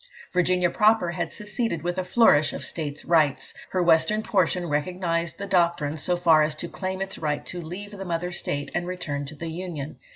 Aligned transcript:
Virginia 0.33 0.71
proper 0.71 1.11
had 1.11 1.31
seceded 1.31 1.83
with 1.83 1.95
a 1.99 2.03
flourish 2.03 2.53
of 2.53 2.65
States 2.65 3.05
Rights. 3.05 3.53
Her 3.69 3.83
Western 3.83 4.23
portion 4.23 4.67
recognised 4.67 5.37
the 5.37 5.45
doctrine 5.45 5.95
so 5.95 6.17
far 6.17 6.41
as 6.41 6.55
to 6.55 6.67
claim 6.69 7.03
its 7.03 7.19
right 7.19 7.45
to 7.45 7.61
leave 7.61 7.91
the 7.91 8.03
mother 8.05 8.31
state 8.31 8.71
and 8.73 8.87
return 8.87 9.27
to 9.27 9.35
the 9.35 9.49
Union. 9.51 9.99